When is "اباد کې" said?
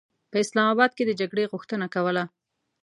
0.73-1.03